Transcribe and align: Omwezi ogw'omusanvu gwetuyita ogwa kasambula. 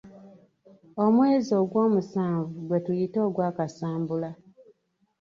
Omwezi 1.05 1.51
ogw'omusanvu 1.61 2.51
gwetuyita 2.67 3.19
ogwa 3.27 3.47
kasambula. 3.57 4.29